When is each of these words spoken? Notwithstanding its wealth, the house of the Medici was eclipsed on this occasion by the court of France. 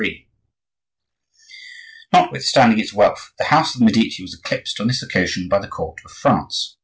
Notwithstanding 2.11 2.79
its 2.79 2.91
wealth, 2.91 3.33
the 3.37 3.43
house 3.43 3.75
of 3.75 3.79
the 3.79 3.85
Medici 3.85 4.23
was 4.23 4.33
eclipsed 4.33 4.79
on 4.79 4.87
this 4.87 5.03
occasion 5.03 5.47
by 5.47 5.59
the 5.59 5.67
court 5.67 6.01
of 6.03 6.09
France. 6.09 6.77